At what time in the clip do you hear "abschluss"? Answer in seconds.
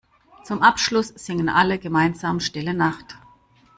0.63-1.09